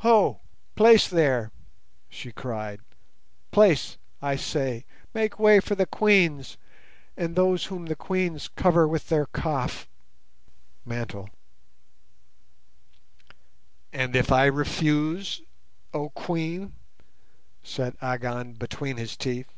[0.00, 0.42] "Ho!
[0.76, 1.52] place there,"
[2.10, 2.80] she cried;
[3.50, 6.58] "place, I say; make way for the Queens,
[7.16, 9.88] and those whom the Queens cover with their 'kaf'
[10.84, 11.30] (mantle)."
[13.90, 15.40] "And if I refuse,
[15.94, 16.74] oh Queen?"
[17.62, 19.48] said Agon between his teeth.